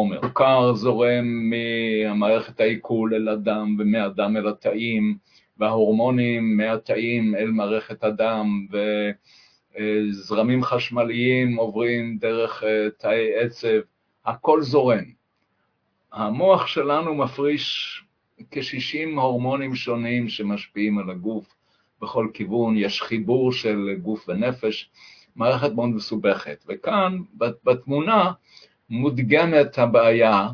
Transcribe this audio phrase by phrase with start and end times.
[0.00, 0.20] חומר.
[0.20, 5.16] סוכר זורם מהמערכת העיכול אל הדם ומהדם אל התאים,
[5.58, 8.66] וההורמונים מהתאים אל מערכת הדם,
[9.78, 13.80] וזרמים חשמליים עוברים דרך אה, תאי עצב,
[14.26, 15.04] הכל זורם.
[16.12, 18.02] המוח שלנו מפריש
[18.50, 21.54] כ-60 הורמונים שונים שמשפיעים על הגוף
[22.02, 24.90] בכל כיוון, יש חיבור של גוף ונפש,
[25.36, 26.64] מערכת מאוד מסובכת.
[26.68, 27.18] וכאן,
[27.64, 28.32] בתמונה,
[28.90, 30.48] מודגמת הבעיה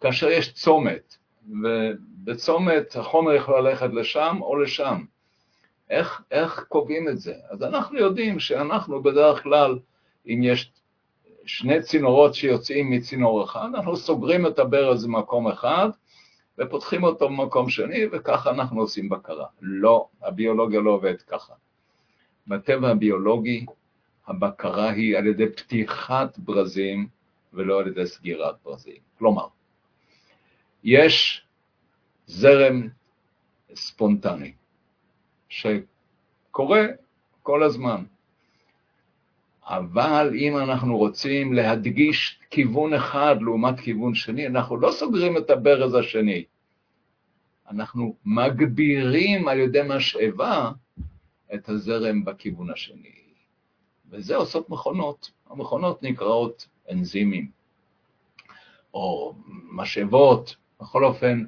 [0.00, 1.16] כאשר יש צומת,
[1.62, 5.04] ובצומת החומר יכול ללכת לשם או לשם.
[5.90, 7.34] איך, איך קובעים את זה?
[7.50, 9.78] אז אנחנו יודעים שאנחנו בדרך כלל,
[10.26, 10.72] אם יש
[11.46, 15.88] שני צינורות שיוצאים מצינור אחד, אנחנו סוגרים את הברז במקום אחד
[16.58, 19.46] ופותחים אותו במקום שני, וככה אנחנו עושים בקרה.
[19.60, 21.52] לא, הביולוגיה לא עובדת ככה.
[22.46, 23.66] בטבע הביולוגי
[24.26, 27.17] הבקרה היא על ידי פתיחת ברזים
[27.58, 29.02] ולא על ידי סגירת ברזים.
[29.18, 29.46] כלומר,
[30.84, 31.46] יש
[32.26, 32.88] זרם
[33.74, 34.52] ספונטני
[35.48, 36.82] שקורה
[37.42, 38.04] כל הזמן.
[39.62, 45.94] אבל אם אנחנו רוצים להדגיש כיוון אחד לעומת כיוון שני, אנחנו לא סוגרים את הברז
[45.94, 46.44] השני,
[47.70, 50.70] אנחנו מגבירים על ידי משאבה
[51.54, 53.18] את הזרם בכיוון השני.
[54.10, 55.30] וזה עושות מכונות.
[55.50, 57.50] המכונות נקראות אנזימים,
[58.94, 59.34] או
[59.72, 61.44] משאבות, בכל אופן,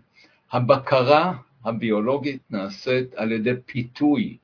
[0.52, 1.32] הבקרה
[1.64, 4.36] הביולוגית נעשית על ידי פיתוי,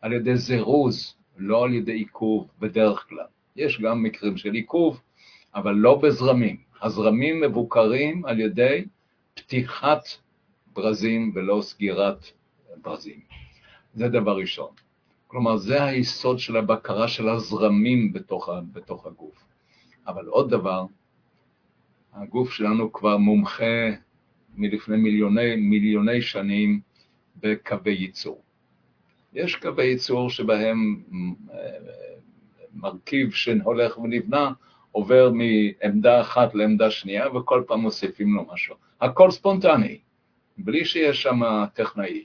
[0.00, 3.26] על ידי זירוז, לא על ידי עיכוב בדרך כלל.
[3.56, 5.00] יש גם מקרים של עיכוב,
[5.54, 6.56] אבל לא בזרמים.
[6.82, 8.84] הזרמים מבוקרים על ידי
[9.34, 10.02] פתיחת
[10.72, 12.26] ברזים ולא סגירת
[12.82, 13.20] ברזים.
[13.94, 14.70] זה דבר ראשון.
[15.26, 19.44] כלומר, זה היסוד של הבקרה של הזרמים בתוך, בתוך הגוף.
[20.06, 20.84] אבל עוד דבר,
[22.12, 23.90] הגוף שלנו כבר מומחה
[24.56, 26.80] מלפני מיליוני, מיליוני שנים
[27.36, 28.42] בקווי ייצור.
[29.32, 31.02] יש קווי ייצור שבהם
[31.52, 31.58] אה,
[32.74, 34.52] מרכיב שהולך ונבנה
[34.92, 38.74] עובר מעמדה אחת לעמדה שנייה וכל פעם מוסיפים לו משהו.
[39.00, 39.98] הכל ספונטני,
[40.58, 41.40] בלי שיש שם
[41.74, 42.24] טכנאי.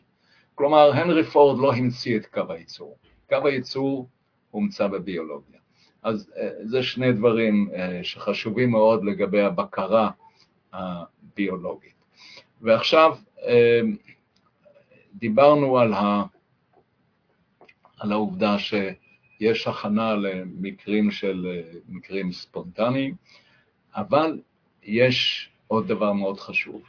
[0.56, 2.98] כלומר, הנרי פורד לא המציא את קו הייצור.
[3.30, 4.08] קו הייצור
[4.52, 5.59] הומצא בביולוגיה.
[6.04, 10.10] אז אה, זה שני דברים אה, שחשובים מאוד לגבי הבקרה
[10.74, 11.94] הביולוגית.
[12.62, 13.18] ועכשיו
[15.14, 16.24] דיברנו על ה...
[18.00, 23.16] על העובדה שיש הכנה למקרים של מקרים ספונטניים,
[23.96, 24.40] אבל
[24.84, 26.81] יש עוד דבר מאוד חשוב.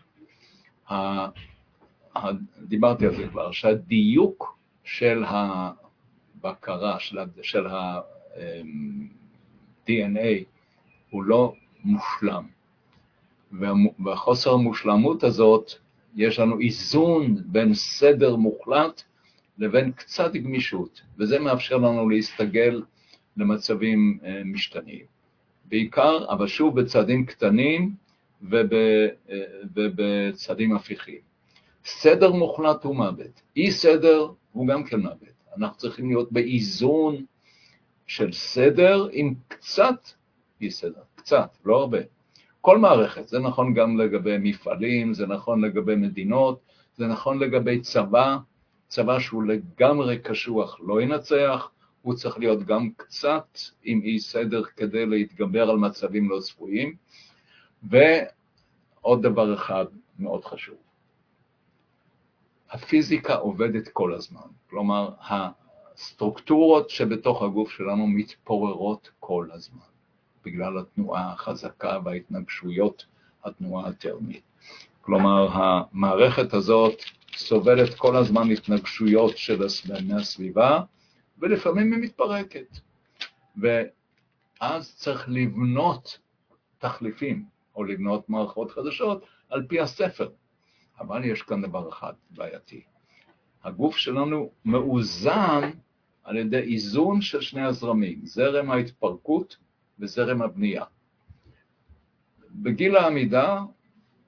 [2.59, 7.67] דיברתי על זה כבר, שהדיוק של הבקרה, של, של
[8.37, 10.45] ה-DNA
[11.11, 11.55] הוא לא
[11.85, 12.45] מושלם.
[14.05, 15.73] והחוסר המושלמות הזאת,
[16.17, 19.03] יש לנו איזון בין סדר מוחלט
[19.59, 22.83] לבין קצת גמישות, וזה מאפשר לנו להסתגל
[23.37, 25.05] למצבים אה, משתנים.
[25.65, 27.95] בעיקר, אבל שוב בצעדים קטנים
[28.43, 29.09] וב, אה,
[29.77, 31.19] ובצעדים הפיכים.
[31.85, 35.31] סדר מוחלט הוא מוות, אי סדר הוא גם כן מוות.
[35.57, 37.25] אנחנו צריכים להיות באיזון
[38.11, 40.09] של סדר עם קצת
[40.61, 41.99] אי סדר, קצת, לא הרבה.
[42.61, 46.61] כל מערכת, זה נכון גם לגבי מפעלים, זה נכון לגבי מדינות,
[46.97, 48.37] זה נכון לגבי צבא,
[48.89, 51.71] צבא שהוא לגמרי קשוח לא ינצח,
[52.03, 56.95] הוא צריך להיות גם קצת עם אי סדר כדי להתגבר על מצבים לא צפויים.
[57.83, 59.85] ועוד דבר אחד
[60.19, 60.77] מאוד חשוב,
[62.71, 65.11] הפיזיקה עובדת כל הזמן, כלומר
[66.01, 69.91] הסטרוקטורות שבתוך הגוף שלנו מתפוררות כל הזמן,
[70.45, 73.07] בגלל התנועה החזקה וההתנגשויות,
[73.45, 74.43] התנועה הטרמית.
[75.01, 77.03] כלומר, המערכת הזאת
[77.37, 79.63] סובלת כל הזמן התנגשויות של
[80.09, 80.81] מהסביבה,
[81.39, 82.79] ולפעמים היא מתפרקת.
[83.57, 86.19] ואז צריך לבנות
[86.79, 87.45] תחליפים,
[87.77, 90.29] או לבנות מערכות חדשות, על פי הספר.
[91.01, 92.83] אבל יש כאן דבר אחד בעייתי.
[93.65, 95.71] הגוף שלנו מאוזן
[96.25, 99.57] על ידי איזון של שני הזרמים, זרם ההתפרקות
[99.99, 100.85] וזרם הבנייה.
[102.51, 103.63] בגיל העמידה,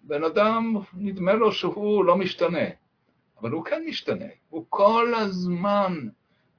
[0.03, 2.69] בן אדם, נדמה לו שהוא לא משתנה.
[3.41, 6.09] אבל הוא כן משתנה, הוא כל הזמן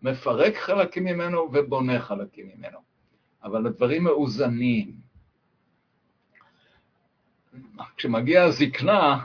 [0.02, 2.80] מפרק חלקים ממנו ובונה חלקים ממנו,
[3.44, 4.96] אבל הדברים מאוזנים.
[7.98, 9.20] כשמגיעה הזקנה,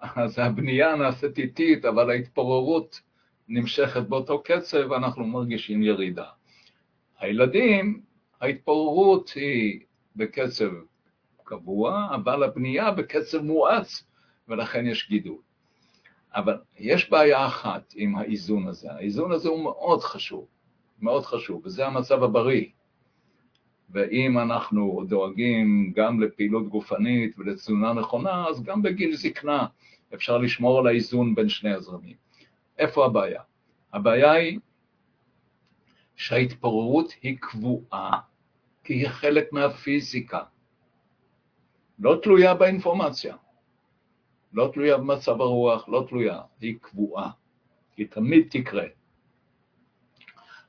[0.00, 3.00] אז הבנייה נעשית איטית, אבל ההתפוררות
[3.48, 6.26] נמשכת באותו קצב, ואנחנו מרגישים ירידה.
[7.18, 8.00] הילדים,
[8.40, 9.80] ההתפוררות היא
[10.16, 10.70] בקצב
[11.44, 14.04] קבוע, אבל הבנייה בקצב מואץ,
[14.48, 15.38] ולכן יש גידול.
[16.34, 18.92] אבל יש בעיה אחת עם האיזון הזה.
[18.92, 20.46] האיזון הזה הוא מאוד חשוב,
[21.00, 22.66] מאוד חשוב, וזה המצב הבריא.
[23.90, 29.66] ואם אנחנו דואגים גם לפעילות גופנית ולתזונה נכונה, אז גם בגיל זקנה
[30.14, 32.25] אפשר לשמור על האיזון בין שני הזרמים.
[32.78, 33.42] איפה הבעיה?
[33.92, 34.58] הבעיה היא
[36.16, 38.20] שההתפוררות היא קבועה,
[38.84, 40.42] כי היא חלק מהפיזיקה.
[41.98, 43.36] לא תלויה באינפורמציה,
[44.52, 47.30] לא תלויה במצב הרוח, לא תלויה, היא קבועה,
[47.96, 48.84] היא תמיד תקרה.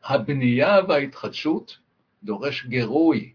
[0.03, 1.77] הבנייה וההתחדשות
[2.23, 3.33] דורש גירוי,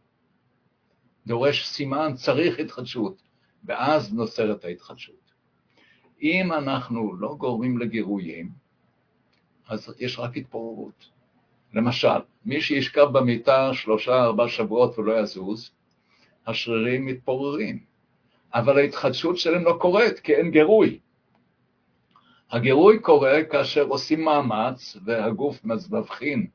[1.27, 3.23] דורש סימן, צריך התחדשות,
[3.65, 5.33] ואז נוצרת ההתחדשות.
[6.23, 8.62] אם אנחנו לא גורמים לגירויים,
[9.69, 11.09] אז יש רק התפוררות.
[11.75, 15.71] למשל, מי שישכב במיטה שלושה, ארבעה שבועות ולא יזוז,
[16.47, 17.79] השרירים מתפוררים,
[18.55, 20.99] אבל ההתחדשות שלהם לא קורית, כי אין גירוי.
[22.51, 26.47] הגירוי קורה כאשר עושים מאמץ והגוף מבחין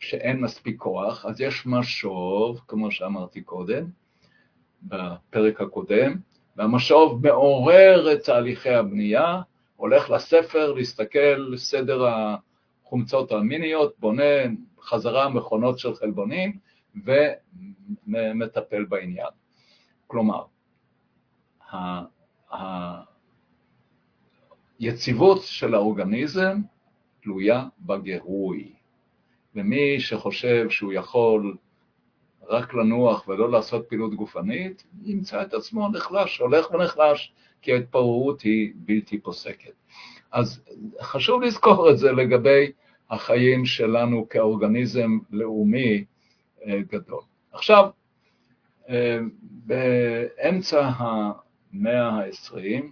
[0.00, 3.86] שאין מספיק כוח, אז יש משוב, כמו שאמרתי קודם,
[4.82, 6.16] בפרק הקודם,
[6.56, 9.40] והמשוב מעורר את תהליכי הבנייה,
[9.80, 14.22] הולך לספר להסתכל סדר החומצות האמיניות, בונה
[14.80, 16.58] חזרה מכונות של חלבונים
[18.06, 19.28] ומטפל בעניין.
[20.06, 20.44] כלומר,
[24.78, 26.60] היציבות של האורגניזם
[27.22, 28.72] תלויה בגירוי.
[29.54, 31.56] ומי שחושב שהוא יכול
[32.50, 37.32] רק לנוח ולא לעשות פעילות גופנית, ימצא את עצמו נחלש, הולך ונחלש,
[37.62, 39.72] כי ההתפוררות היא בלתי פוסקת.
[40.32, 40.62] אז
[41.00, 42.72] חשוב לזכור את זה לגבי
[43.10, 46.04] החיים שלנו כאורגניזם לאומי
[46.66, 47.20] אה, גדול.
[47.52, 47.90] עכשיו,
[48.88, 52.84] אה, באמצע המאה ה-20,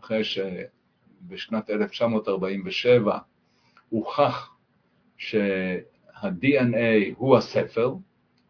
[0.00, 3.18] אחרי שבשנת 1947
[3.88, 4.54] הוכח
[5.16, 7.94] שה-DNA הוא הספר,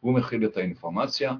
[0.00, 1.34] הוא מכיל את האינפורמציה,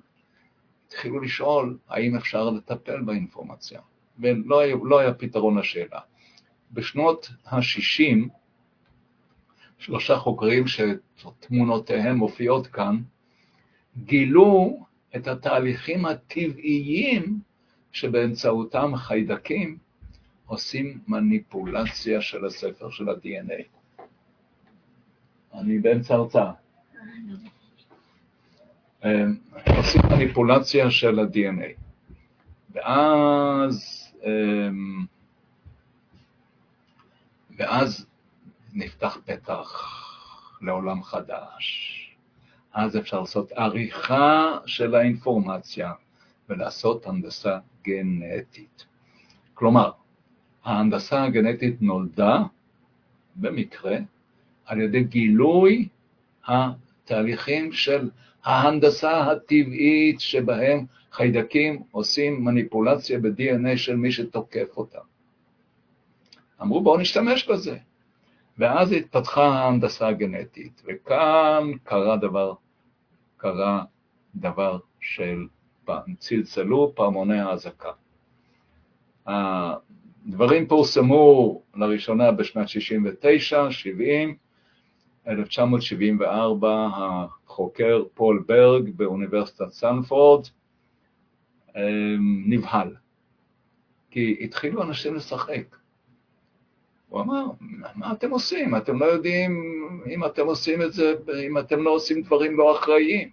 [0.87, 3.81] התחילו לשאול האם אפשר לטפל באינפורמציה,
[4.19, 6.01] ולא היה, לא היה פתרון לשאלה.
[6.73, 8.29] בשנות ה-60,
[9.79, 13.03] שלושה חוקרים שתמונותיהם מופיעות כאן,
[14.05, 14.85] גילו
[15.17, 17.41] את התהליכים הטבעיים
[17.93, 19.79] שבאמצעותם חיידקים
[20.47, 23.63] עושים מניפולציה של הספר של ה-DNA.
[25.55, 26.53] אני באמצע הרצאה.
[29.05, 29.37] אמ,
[29.77, 31.81] עושים מניפולציה של ה-DNA.
[32.73, 35.05] ואז, אמ,
[37.57, 38.07] ואז
[38.73, 39.97] נפתח פתח
[40.63, 41.97] לעולם חדש.
[42.73, 45.93] אז אפשר לעשות עריכה של האינפורמציה
[46.49, 48.85] ולעשות הנדסה גנטית.
[49.55, 49.91] כלומר,
[50.65, 52.43] ההנדסה הגנטית נולדה
[53.37, 53.97] במקרה
[54.67, 55.89] על ידי גילוי
[56.47, 58.11] התהליכים של
[58.45, 64.99] ההנדסה הטבעית שבהם חיידקים עושים מניפולציה ב-DNA של מי שתוקף אותם.
[66.63, 67.77] אמרו בואו נשתמש בזה.
[68.59, 72.55] ואז התפתחה ההנדסה הגנטית, וכאן קרה דבר,
[73.37, 73.85] קרה
[74.35, 75.47] דבר של
[76.19, 77.91] צלצלו פעמוני האזעקה.
[79.27, 84.37] הדברים פורסמו לראשונה בשנת 69, 70,
[85.29, 86.89] 1974
[87.61, 90.47] החוקר פול ברג באוניברסיטת סנפורד
[91.77, 92.97] אמ, נבהל,
[94.11, 95.77] כי התחילו אנשים לשחק.
[97.09, 97.45] הוא אמר,
[97.95, 98.77] מה אתם עושים?
[98.77, 99.53] אתם לא יודעים
[100.11, 101.15] אם אתם עושים את זה,
[101.47, 103.31] אם אתם לא עושים דברים לא אחראיים.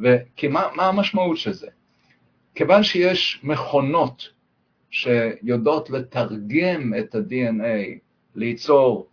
[0.00, 1.68] וכי מה, מה המשמעות של זה?
[2.54, 4.28] כיוון שיש מכונות
[4.90, 7.98] שיודעות לתרגם את ה-DNA,
[8.34, 9.10] ליצור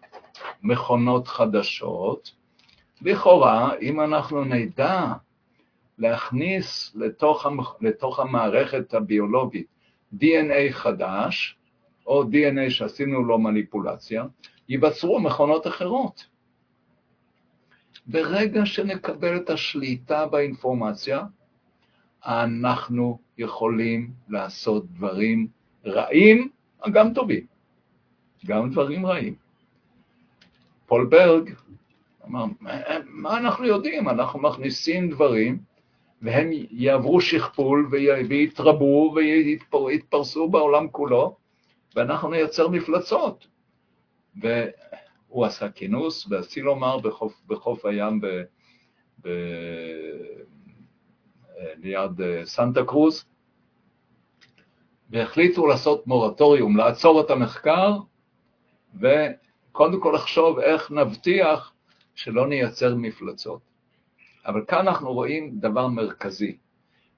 [0.64, 2.32] מכונות חדשות,
[3.02, 5.14] לכאורה, אם אנחנו נדע
[5.98, 7.76] להכניס לתוך, המח...
[7.82, 9.68] לתוך המערכת הביולוגית
[10.16, 11.58] DNA חדש,
[12.08, 14.26] או DNA שעשינו לו מניפולציה,
[14.70, 16.26] ייווצרו מכונות אחרות.
[18.08, 21.24] ברגע שנקבל את השליטה באינפורמציה,
[22.26, 25.48] אנחנו יכולים לעשות דברים
[25.86, 26.50] רעים,
[26.92, 27.46] גם טובים,
[28.46, 29.36] גם דברים רעים.
[30.86, 31.54] פולברג
[32.28, 32.46] אמר,
[33.06, 34.10] מה אנחנו יודעים?
[34.10, 35.58] אנחנו מכניסים דברים
[36.22, 37.90] והם יעברו שכפול
[38.30, 39.16] ויתרבו
[39.74, 41.36] ויתפרסו בעולם כולו,
[41.96, 43.48] ואנחנו נייצר מפלצות.
[44.36, 48.28] והוא עשה כינוס בסילומר בחוף, בחוף הים ב,
[49.22, 49.30] ב,
[51.78, 53.26] ליד סנטה קרוז,
[55.10, 57.92] והחליטו לעשות מורטוריום, לעצור את המחקר,
[58.96, 61.74] וקודם כל לחשוב איך נבטיח
[62.18, 63.62] שלא נייצר מפלצות.
[64.46, 66.58] אבל כאן אנחנו רואים דבר מרכזי.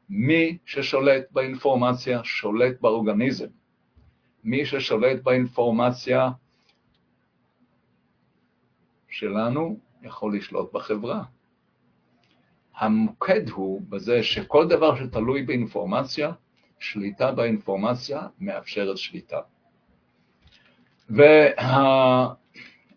[0.09, 3.47] מי ששולט באינפורמציה שולט באורגניזם.
[4.43, 6.29] מי ששולט באינפורמציה
[9.09, 11.23] שלנו יכול לשלוט בחברה.
[12.75, 16.31] המוקד הוא בזה שכל דבר שתלוי באינפורמציה,
[16.79, 19.39] שליטה באינפורמציה מאפשרת שליטה.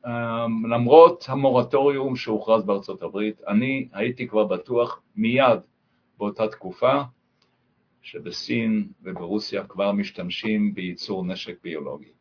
[0.05, 5.61] ולמרות המורטוריום שהוכרז בארצות הברית, אני הייתי כבר בטוח מיד
[6.19, 7.03] באותה תקופה
[8.03, 12.13] שבסין וברוסיה כבר משתמשים בייצור נשק ביולוגי.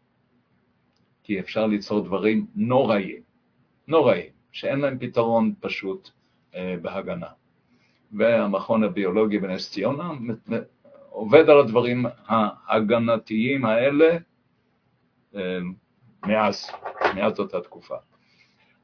[1.24, 3.22] כי אפשר ליצור דברים נוראים,
[3.88, 6.10] נוראים, שאין להם פתרון פשוט
[6.56, 7.28] אה, בהגנה.
[8.12, 10.12] והמכון הביולוגי בנס ציונה
[11.10, 14.18] עובד על הדברים ההגנתיים האלה
[15.36, 15.60] אה,
[16.26, 16.72] מאז,
[17.16, 17.96] מאז אותה תקופה.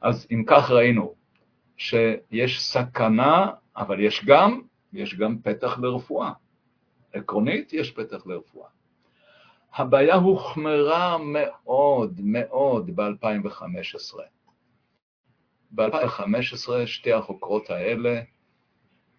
[0.02, 1.14] אז אם כך ראינו
[1.78, 4.62] שיש סכנה, אבל יש גם,
[4.94, 6.32] יש גם פתח לרפואה.
[7.14, 8.70] עקרונית יש פתח לרפואה.
[9.74, 14.20] הבעיה הוחמרה מאוד מאוד ב-2015.
[15.72, 18.22] ב-2015 שתי החוקרות האלה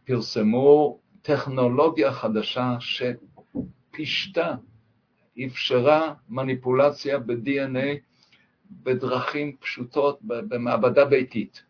[0.05, 4.55] פרסמו טכנולוגיה חדשה שפישטה,
[5.47, 7.99] אפשרה מניפולציה ב-DNA
[8.71, 11.63] בדרכים פשוטות במעבדה ביתית.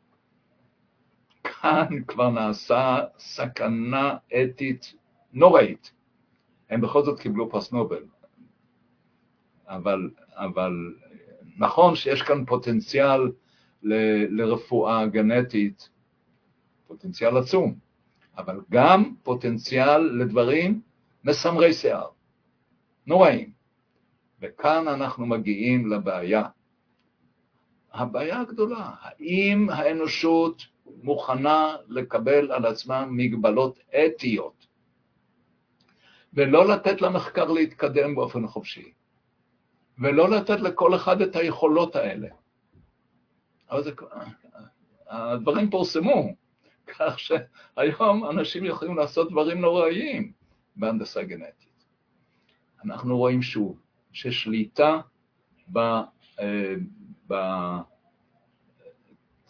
[1.45, 4.95] כאן כבר נעשה סכנה אתית
[5.33, 5.93] נוראית.
[6.71, 8.05] הם בכל זאת קיבלו פרס נובל.
[9.67, 10.95] אבל, אבל
[11.57, 13.33] נכון שיש כאן פוטנציאל
[13.83, 13.95] ל,
[14.41, 15.89] לרפואה גנטית,
[16.87, 17.75] פוטנציאל עצום,
[18.39, 20.81] אבל גם פוטנציאל לדברים
[21.25, 22.09] מסמרי שיער,
[23.07, 23.51] נוראים.
[24.41, 26.43] וכאן אנחנו מגיעים לבעיה.
[27.93, 30.63] הבעיה הגדולה, האם האנושות
[31.03, 34.67] מוכנה לקבל על עצמה מגבלות אתיות
[36.35, 38.93] ולא לתת למחקר להתקדם באופן חופשי,
[39.99, 42.29] ולא לתת לכל אחד את היכולות האלה.
[43.71, 43.91] אבל זה,
[45.09, 46.35] הדברים פורסמו,
[46.87, 50.33] כך שהיום אנשים יכולים לעשות דברים נוראיים
[50.77, 51.85] בהנדסה גנטית.
[52.85, 53.81] אנחנו רואים שוב
[54.13, 55.01] ששליטה
[55.77, 56.75] אה,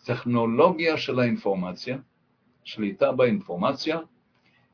[0.04, 1.98] בטכנולוגיה של האינפורמציה,
[2.64, 3.98] שליטה באינפורמציה,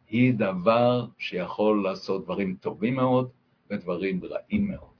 [0.08, 3.28] היא דבר שיכול לעשות דברים טובים מאוד
[3.70, 4.94] ודברים רעים מאוד.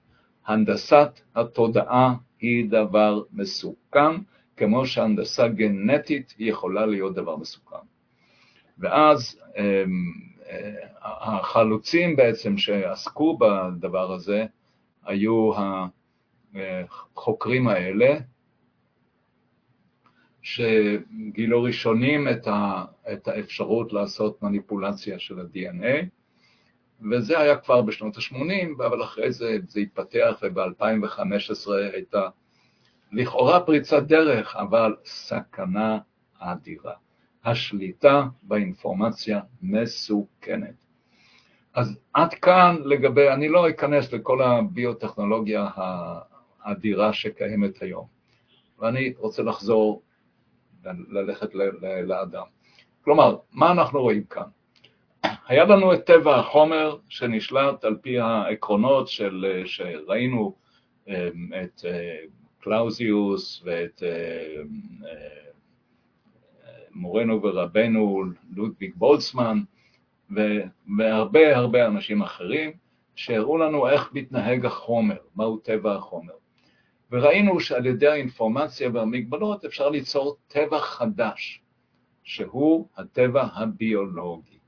[0.46, 4.16] הנדסת התודעה היא דבר מסוכן,
[4.56, 7.76] כמו שהנדסה גנטית יכולה להיות דבר מסוכן.
[8.78, 9.62] ואז אמ,
[10.48, 14.46] אה, החלוצים בעצם שעסקו בדבר הזה
[15.04, 15.50] היו
[16.54, 18.18] החוקרים האלה,
[20.42, 26.06] שגילו ראשונים את, ה, את האפשרות לעשות מניפולציה של ה-DNA,
[27.10, 32.28] וזה היה כבר בשנות ה-80, אבל אחרי זה זה התפתח, וב-2015 הייתה
[33.12, 35.98] לכאורה פריצת דרך, אבל סכנה
[36.38, 36.92] אדירה.
[37.44, 40.84] השליטה באינפורמציה מסוכנת.
[41.74, 45.68] אז עד כאן לגבי, אני לא אכנס לכל הביוטכנולוגיה
[46.64, 48.06] האדירה שקיימת היום,
[48.78, 50.02] ואני רוצה לחזור
[51.08, 51.54] ללכת
[52.06, 52.46] לאדם.
[53.04, 54.48] כלומר, מה אנחנו רואים כאן?
[55.46, 60.54] היה לנו את טבע החומר שנשלט על פי העקרונות של, שראינו
[61.08, 61.14] אמ,
[61.64, 62.16] את אה,
[62.60, 64.62] קלאוזיוס ואת אה,
[65.08, 65.44] אה,
[66.90, 68.24] מורנו ורבנו
[68.56, 69.60] לודוויג בולצמן
[70.98, 72.72] והרבה הרבה אנשים אחרים
[73.14, 76.32] שהראו לנו איך מתנהג החומר, מהו טבע החומר.
[77.14, 81.60] וראינו שעל ידי האינפורמציה והמגבלות אפשר ליצור טבע חדש,
[82.22, 84.58] שהוא הטבע הביולוגי.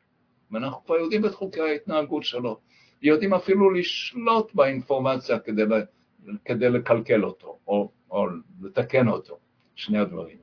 [0.50, 2.58] ואנחנו כבר יודעים את חוקי ההתנהגות שלו,
[3.02, 5.62] יודעים אפילו לשלוט באינפורמציה כדי,
[6.44, 8.26] כדי לקלקל אותו, או, או
[8.62, 9.38] לתקן אותו,
[9.74, 10.38] שני הדברים.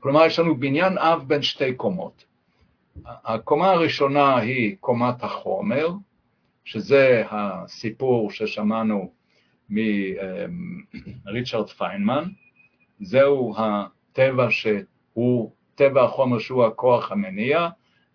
[0.00, 2.24] כלומר, יש לנו בניין אב בין שתי קומות.
[3.04, 5.88] הקומה הראשונה היא קומת החומר,
[6.64, 9.12] שזה הסיפור ששמענו
[9.70, 12.24] מריצ'רד פיינמן,
[13.00, 17.68] זהו הטבע שהוא, טבע החומר שהוא הכוח המניע,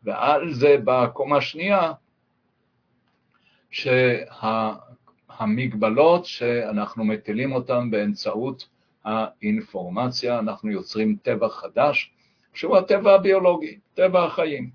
[0.03, 1.93] ועל זה בקומה השנייה,
[5.29, 8.69] שהמגבלות שאנחנו מטילים אותן באמצעות
[9.03, 12.13] האינפורמציה, אנחנו יוצרים טבע חדש,
[12.53, 14.69] שהוא הטבע הביולוגי, טבע החיים.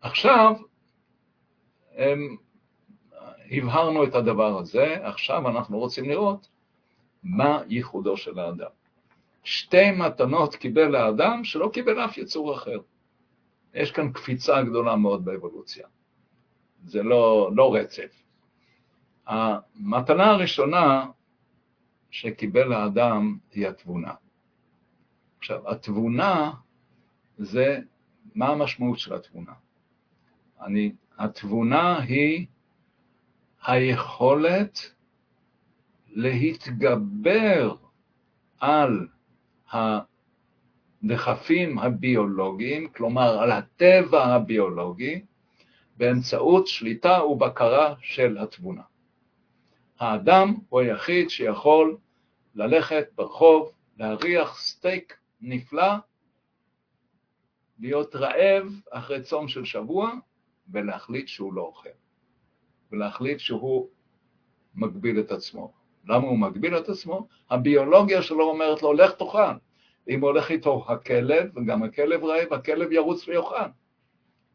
[0.00, 0.54] עכשיו,
[1.96, 2.36] הם,
[3.50, 6.48] הבהרנו את הדבר הזה, עכשיו אנחנו רוצים לראות
[7.22, 8.70] מה ייחודו של האדם.
[9.44, 12.78] שתי מתנות קיבל האדם שלא קיבל אף יצור אחר.
[13.74, 15.86] יש כאן קפיצה גדולה מאוד באבולוציה.
[16.84, 18.22] זה לא, לא רצף.
[19.26, 21.06] המתנה הראשונה
[22.10, 24.12] שקיבל האדם היא התבונה.
[25.38, 26.52] עכשיו, התבונה
[27.38, 27.78] זה,
[28.34, 29.52] מה המשמעות של התבונה?
[30.60, 32.46] אני, התבונה היא
[33.66, 34.78] היכולת
[36.08, 37.74] להתגבר
[38.60, 39.08] על
[41.02, 45.24] הדחפים הביולוגיים, כלומר על הטבע הביולוגי,
[45.96, 48.82] באמצעות שליטה ובקרה של התבונה.
[49.98, 51.96] האדם הוא היחיד שיכול
[52.54, 55.92] ללכת ברחוב, להריח סטייק נפלא,
[57.78, 60.12] להיות רעב אחרי צום של שבוע
[60.68, 61.88] ולהחליט שהוא לא אוכל,
[62.94, 63.88] ולהחליט שהוא
[64.74, 65.72] מגביל את עצמו.
[66.08, 67.26] למה הוא מגביל את עצמו?
[67.50, 69.54] הביולוגיה שלו אומרת לו, לך תאכל.
[70.08, 73.68] אם הולך איתו הכלב, וגם הכלב רעב, הכלב ירוץ ויאכל.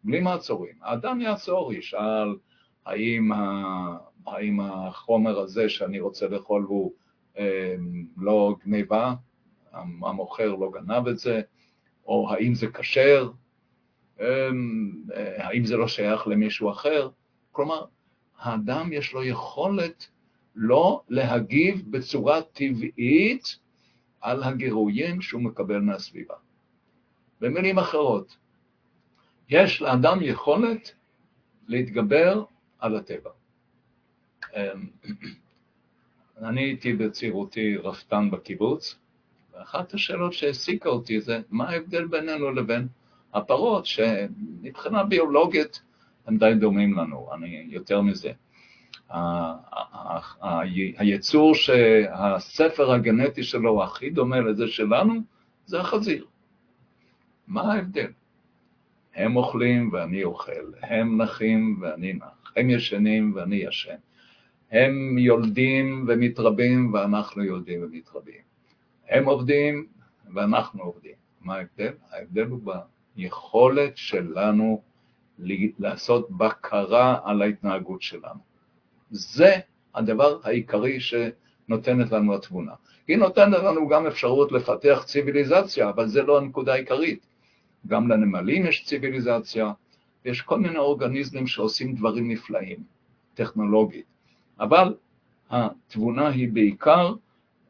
[0.03, 0.73] בלי מעצורים.
[0.81, 2.35] האדם יעצור, ישאל
[2.85, 3.97] האם, ה...
[4.27, 6.91] האם החומר הזה שאני רוצה לאכול הוא
[7.37, 7.75] אה,
[8.17, 9.13] לא גניבה,
[9.73, 11.41] המוכר לא גנב את זה,
[12.05, 13.31] או האם זה כשר,
[14.21, 14.49] אה,
[15.37, 17.09] האם זה לא שייך למישהו אחר.
[17.51, 17.85] כלומר,
[18.39, 20.07] האדם יש לו יכולת
[20.55, 23.57] לא להגיב בצורה טבעית
[24.21, 26.35] על הגירויים שהוא מקבל מהסביבה.
[27.41, 28.37] במילים אחרות,
[29.49, 30.91] יש לאדם יכולת
[31.67, 32.43] להתגבר
[32.79, 33.29] על הטבע.
[34.55, 34.87] אמ,
[36.37, 38.95] אני הייתי בצעירותי רפתן בקיבוץ,
[39.53, 42.87] ואחת השאלות שהעסיקה אותי זה מה ההבדל בינינו לבין
[43.33, 45.81] הפרות, שמבחינה ביולוגית
[46.27, 48.31] הם די דומים לנו, אני יותר מזה.
[50.97, 55.13] היצור שהספר הגנטי שלו הכי דומה לזה שלנו,
[55.65, 56.25] זה החזיר.
[57.47, 58.11] מה ההבדל?
[59.15, 63.95] הם אוכלים ואני אוכל, הם נחים ואני נח, הם ישנים ואני ישן,
[64.71, 68.41] הם יולדים ומתרבים ואנחנו יולדים ומתרבים,
[69.09, 69.87] הם עובדים
[70.33, 71.15] ואנחנו עובדים.
[71.41, 71.93] מה ההבדל?
[72.11, 72.73] ההבדל הוא
[73.15, 74.81] ביכולת שלנו
[75.79, 78.39] לעשות בקרה על ההתנהגות שלנו.
[79.11, 79.55] זה
[79.95, 82.73] הדבר העיקרי שנותנת לנו התבונה.
[83.07, 87.25] היא נותנת לנו גם אפשרות לפתח ציוויליזציה, אבל זה לא הנקודה העיקרית.
[87.87, 89.71] גם לנמלים יש ציוויליזציה,
[90.25, 92.77] ויש כל מיני אורגניזמים שעושים דברים נפלאים,
[93.33, 94.05] טכנולוגית.
[94.59, 94.95] אבל
[95.49, 97.13] התבונה היא בעיקר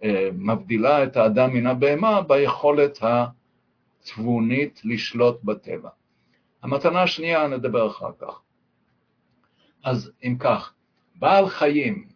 [0.04, 5.90] אה, מבדילה את האדם מן הבהמה ביכולת התבונית לשלוט בטבע.
[6.64, 8.42] המתנה השנייה נדבר אחר כך.
[9.84, 10.74] אז אם כך,
[11.16, 12.08] בעל חיים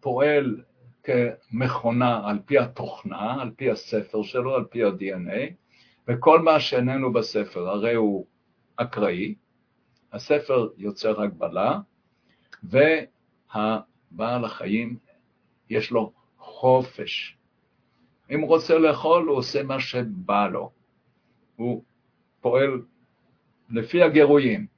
[0.00, 0.62] פועל
[1.02, 5.52] כמכונה על פי התוכנה, על פי הספר שלו, על פי ה-DNA,
[6.08, 8.26] וכל מה שאיננו בספר הרי הוא
[8.76, 9.34] אקראי,
[10.12, 11.78] הספר יוצר הגבלה,
[12.62, 14.96] והבעל החיים
[15.70, 17.36] יש לו חופש.
[18.30, 20.70] אם הוא רוצה לאכול, הוא עושה מה שבא לו.
[21.56, 21.82] הוא
[22.40, 22.82] פועל
[23.70, 24.76] לפי הגירויים.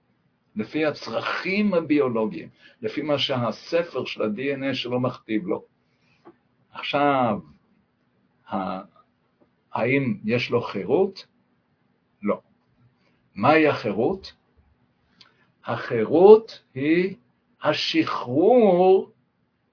[0.56, 2.48] לפי הצרכים הביולוגיים,
[2.82, 5.64] לפי מה שהספר של ה-DNA שלו מכתיב לו.
[6.72, 7.38] עכשיו,
[9.72, 11.26] האם יש לו חירות?
[12.22, 12.40] לא.
[13.34, 14.32] מהי החירות?
[15.64, 17.16] החירות היא
[17.62, 19.12] השחרור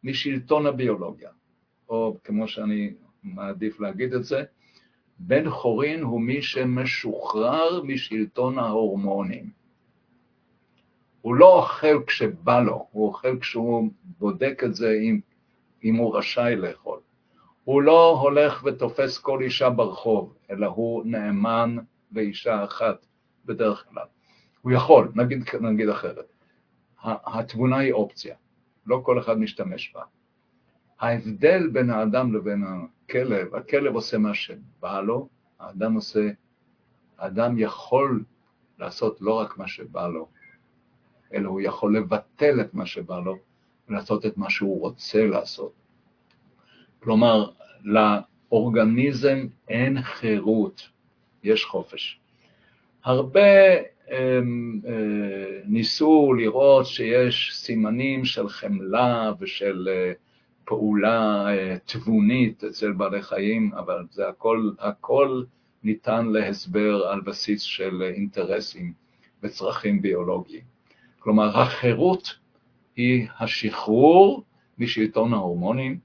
[0.04, 1.30] משלטון הביולוגיה,
[1.90, 4.44] או כמו שאני מעדיף להגיד את זה,
[5.20, 9.50] בן חורין הוא מי שמשוחרר משלטון ההורמונים.
[11.22, 15.20] הוא לא אוכל כשבא לו, הוא אוכל כשהוא בודק את זה אם,
[15.84, 17.00] אם הוא רשאי לאכול.
[17.64, 21.76] הוא לא הולך ותופס כל אישה ברחוב, אלא הוא נאמן
[22.12, 23.06] לאישה אחת
[23.46, 24.06] בדרך כלל.
[24.62, 26.34] הוא יכול, נגיד, נגיד אחרת.
[27.04, 28.36] התבונה היא אופציה,
[28.86, 30.02] לא כל אחד משתמש בה.
[31.00, 35.28] ההבדל בין האדם לבין הכלב, הכלב עושה מה שבא לו,
[35.60, 36.30] האדם עושה,
[37.18, 38.24] האדם יכול
[38.80, 40.28] לעשות לא רק מה שבא לו,
[41.34, 43.38] אלא הוא יכול לבטל את מה שבא לו
[43.90, 45.74] ולעשות את מה שהוא רוצה לעשות.
[47.00, 47.52] כלומר,
[47.84, 50.90] לאורגניזם אין חירות,
[51.44, 52.20] יש חופש.
[53.04, 53.42] הרבה
[54.08, 60.12] הם, אה, ניסו לראות שיש סימנים של חמלה ושל אה,
[60.66, 65.44] פעולה אה, תבונית אצל בעלי חיים, אבל זה הכל, הכל
[65.84, 68.94] ניתן להסבר על בסיס של אינטרסים
[69.44, 70.64] וצרכים ביולוגיים.
[71.20, 72.38] כלומר, החירות
[72.96, 74.44] היא השחרור
[74.78, 76.00] משלטון ההורמונים,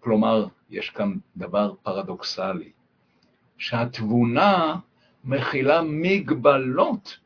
[0.00, 2.70] כלומר, יש כאן דבר פרדוקסלי,
[3.58, 4.76] שהתבונה
[5.24, 7.18] מכילה מגבלות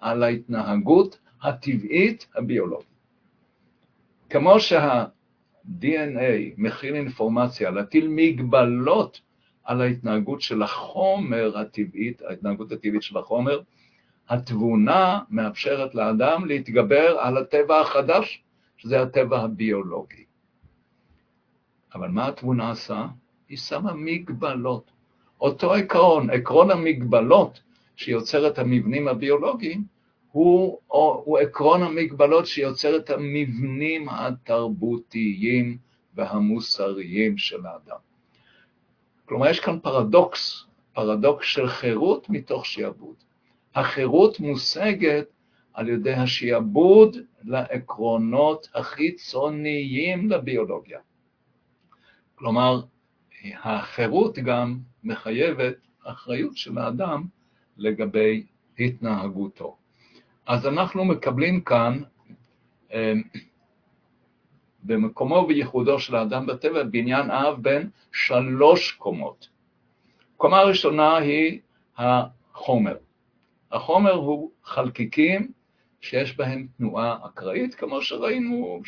[0.00, 2.86] על ההתנהגות הטבעית הביולוגית.
[4.30, 4.60] כמו
[5.64, 9.20] שה-DNA מכיל אינפורמציה להטיל מגבלות
[9.64, 13.60] על ההתנהגות של החומר הטבעית, ההתנהגות הטבעית של החומר,
[14.28, 18.42] התבונה מאפשרת לאדם להתגבר על הטבע החדש,
[18.76, 20.24] שזה הטבע הביולוגי.
[21.94, 23.06] אבל מה התבונה עשה?
[23.48, 24.90] היא שמה מגבלות.
[25.40, 27.60] אותו עקרון, עקרון המגבלות
[27.96, 29.84] שיוצר את המבנים הביולוגיים,
[30.32, 30.78] הוא,
[31.24, 35.78] הוא עקרון המגבלות שיוצר את המבנים התרבותיים
[36.14, 37.96] והמוסריים של האדם.
[39.24, 43.14] כלומר, יש כאן פרדוקס, פרדוקס של חירות מתוך שיעבוד.
[43.74, 45.26] החירות מושגת
[45.74, 51.00] על ידי השיעבוד לעקרונות החיצוניים לביולוגיה.
[52.34, 52.80] כלומר,
[53.62, 57.24] החירות גם מחייבת אחריות של האדם
[57.76, 58.46] לגבי
[58.78, 59.76] התנהגותו.
[60.46, 62.02] אז אנחנו מקבלים כאן
[62.92, 63.22] אמ,
[64.82, 69.48] במקומו ובייחודו של האדם בטבע בניין אב בין שלוש קומות.
[70.36, 71.60] קומה ראשונה היא
[71.96, 72.96] החומר.
[73.72, 75.52] החומר הוא חלקיקים
[76.00, 78.82] שיש בהם תנועה אקראית, כמו שראינו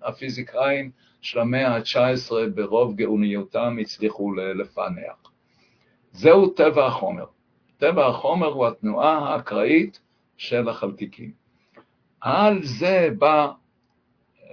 [0.00, 5.32] שהפיזיקאים של המאה ה-19 ברוב גאוניותם הצליחו לפענח.
[6.12, 7.24] זהו טבע החומר.
[7.78, 10.00] טבע החומר הוא התנועה האקראית
[10.36, 11.32] של החלקיקים.
[12.20, 13.52] על זה בא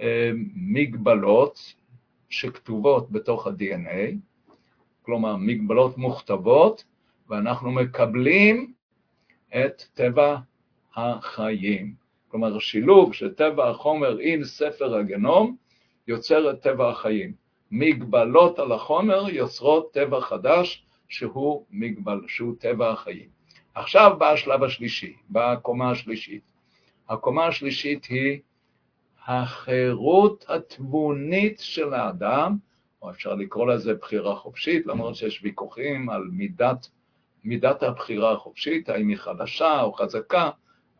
[0.00, 1.74] אה, מגבלות
[2.28, 4.14] שכתובות בתוך ה-DNA,
[5.02, 6.84] כלומר מגבלות מוכתבות,
[7.28, 8.72] ואנחנו מקבלים
[9.48, 10.36] את טבע
[10.96, 11.94] החיים.
[12.28, 15.56] כלומר, שילוב של טבע החומר עם ספר הגנום
[16.08, 17.32] יוצר את טבע החיים.
[17.70, 23.39] מגבלות על החומר יוצרות טבע חדש שהוא, מגבל, שהוא טבע החיים.
[23.74, 26.42] עכשיו בא השלב השלישי, באה הקומה השלישית.
[27.08, 28.40] הקומה השלישית היא
[29.26, 32.56] החירות התבונית של האדם,
[33.02, 36.88] או אפשר לקרוא לזה בחירה חופשית, למרות שיש ויכוחים על מידת,
[37.44, 40.50] מידת הבחירה החופשית, האם היא חלשה או חזקה,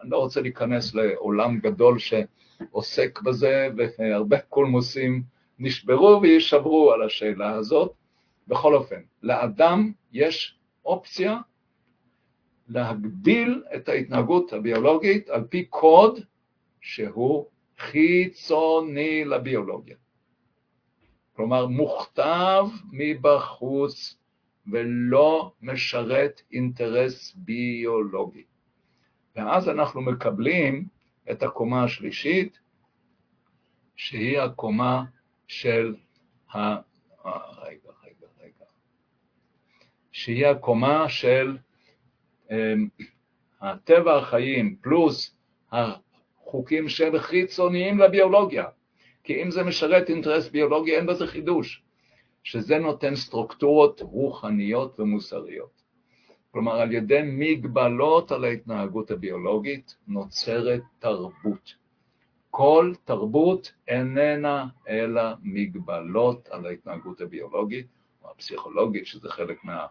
[0.01, 5.23] אני לא רוצה להיכנס לעולם גדול שעוסק בזה, והרבה קולמוסים
[5.59, 7.93] נשברו ויישברו על השאלה הזאת.
[8.49, 11.39] בכל אופן, לאדם יש אופציה
[12.71, 16.21] להגביל את ההתנהגות הביולוגית על פי קוד
[16.81, 17.47] שהוא
[17.79, 19.97] חיצוני לביולוגיה.
[21.33, 24.17] כלומר, מוכתב מבחוץ
[24.67, 28.45] ולא משרת אינטרס ביולוגי.
[29.37, 30.87] ואז אנחנו מקבלים
[31.31, 32.59] את הקומה השלישית,
[33.97, 35.05] שהיא הקומה
[35.47, 35.95] של
[36.55, 36.59] ה...
[37.63, 38.65] רגע, רגע, רגע.
[40.13, 41.57] שהיא הקומה של
[43.61, 45.37] הטבע החיים פלוס
[45.73, 48.65] החוקים שהם חיצוניים לביולוגיה.
[49.25, 51.83] כי אם זה משרת אינטרס ביולוגי, אין בזה חידוש.
[52.43, 55.81] שזה נותן סטרוקטורות רוחניות ומוסריות.
[56.51, 61.75] כלומר, על ידי מגבלות על ההתנהגות הביולוגית נוצרת תרבות.
[62.51, 67.87] כל תרבות איננה אלא מגבלות על ההתנהגות הביולוגית
[68.23, 69.87] או הפסיכולוגית, שזה חלק מה,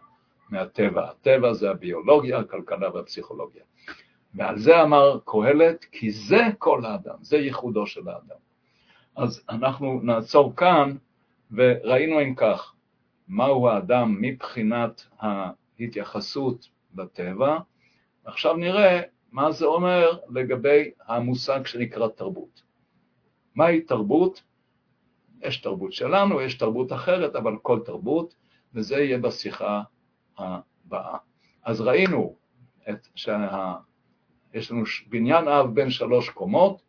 [0.50, 1.10] מהטבע.
[1.10, 3.62] הטבע זה הביולוגיה, הכלכלה והפסיכולוגיה.
[4.34, 8.36] ועל זה אמר קהלת, כי זה כל האדם, זה ייחודו של האדם.
[9.16, 10.96] אז אנחנו נעצור כאן,
[11.52, 12.74] וראינו אם כך,
[13.28, 17.58] מהו האדם מבחינת ההתייחסות לטבע.
[18.24, 19.00] עכשיו נראה
[19.32, 22.62] מה זה אומר לגבי המושג שנקרא תרבות.
[23.54, 24.42] מהי תרבות?
[25.42, 28.34] יש תרבות שלנו, יש תרבות אחרת, אבל כל תרבות,
[28.74, 29.82] וזה יהיה בשיחה
[30.40, 31.16] הבאה.
[31.64, 32.36] אז ראינו
[32.90, 33.74] את שה...
[34.54, 36.82] יש לנו בניין אב בין שלוש קומות,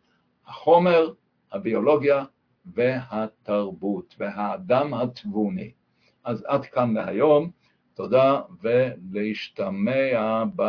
[0.47, 1.13] החומר,
[1.51, 2.25] הביולוגיה
[2.65, 5.71] והתרבות, והאדם התבוני.
[6.23, 7.51] אז עד כאן להיום,
[7.93, 10.63] תודה ולהשתמע ב...